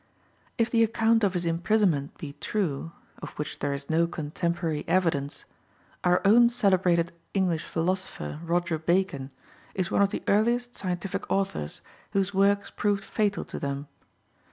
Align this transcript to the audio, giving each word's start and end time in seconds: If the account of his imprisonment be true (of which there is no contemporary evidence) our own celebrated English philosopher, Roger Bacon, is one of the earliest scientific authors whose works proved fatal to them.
If 0.57 0.71
the 0.71 0.83
account 0.83 1.23
of 1.23 1.35
his 1.35 1.45
imprisonment 1.45 2.17
be 2.17 2.33
true 2.41 2.91
(of 3.21 3.29
which 3.37 3.59
there 3.59 3.71
is 3.71 3.87
no 3.87 4.07
contemporary 4.07 4.83
evidence) 4.87 5.45
our 6.03 6.23
own 6.25 6.49
celebrated 6.49 7.11
English 7.35 7.63
philosopher, 7.65 8.39
Roger 8.43 8.79
Bacon, 8.79 9.31
is 9.75 9.91
one 9.91 10.01
of 10.01 10.09
the 10.09 10.23
earliest 10.27 10.75
scientific 10.75 11.29
authors 11.29 11.81
whose 12.13 12.33
works 12.33 12.71
proved 12.71 13.03
fatal 13.03 13.45
to 13.45 13.59
them. 13.59 13.87